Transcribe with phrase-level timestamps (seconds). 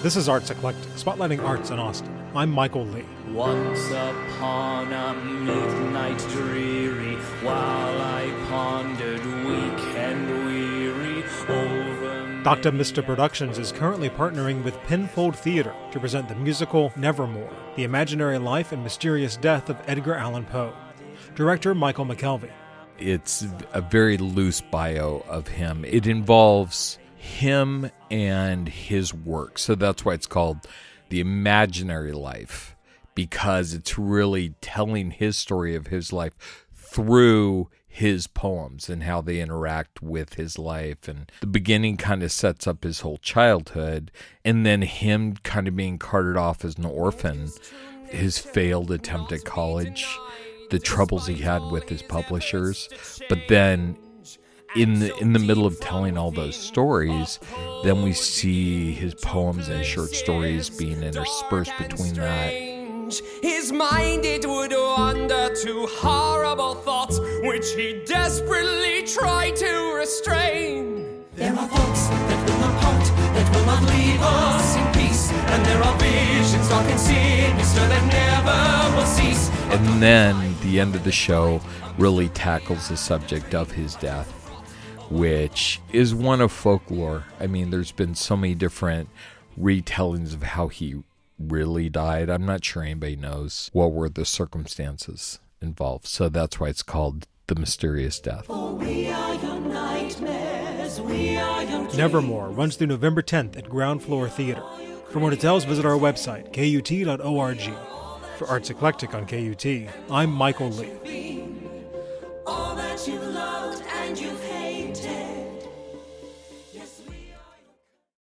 [0.00, 2.16] This is Arts Eclectic, spotlighting arts in Austin.
[2.32, 3.04] I'm Michael Lee.
[3.32, 12.42] Once upon a midnight dreary, while I pondered weak and weary over.
[12.44, 17.82] Doctuh Mistuh Productions is currently partnering with Penfold Theater to present the musical Nevermore The
[17.82, 20.72] Imaginary Life and Mysterious Death of Edgar Allan Poe.
[21.34, 22.52] Director Michael McKelvey.
[23.00, 25.84] It's a very loose bio of him.
[25.84, 29.58] It involves him and his work.
[29.58, 30.66] So that's why it's called
[31.08, 32.76] The Imaginary Life,
[33.14, 39.40] because it's really telling his story of his life through his poems and how they
[39.40, 41.08] interact with his life.
[41.08, 44.12] And the beginning kind of sets up his whole childhood,
[44.44, 47.50] and then him kind of being carted off as an orphan,
[48.08, 50.06] his failed attempt at college,
[50.70, 52.88] the troubles he had with his publishers,
[53.28, 53.96] but then
[54.76, 57.38] in the in the middle of telling all those stories,
[57.84, 62.52] then we see his poems and short stories being interspersed between that.
[63.42, 71.24] His mind it would wander to horrible thoughts, which he desperately tried to restrain.
[71.34, 75.64] There are thoughts that will not part, that will not leave us in peace, and
[75.64, 79.48] there are visions dark and sinister that never will cease.
[79.72, 81.62] And then the end of the show
[81.96, 84.34] really tackles the subject of his death
[85.10, 87.24] which is one of folklore.
[87.40, 89.08] I mean, there's been so many different
[89.58, 91.02] retellings of how he
[91.38, 92.28] really died.
[92.28, 96.06] I'm not sure anybody knows what were the circumstances involved.
[96.06, 98.48] So that's why it's called The Mysterious Death.
[101.96, 104.62] Nevermore runs through November 10th at Ground Floor Theater.
[105.10, 107.60] For more details, visit our website, kut.org.
[108.36, 109.66] For Arts Eclectic on KUT,
[110.10, 110.92] I'm Michael Lee.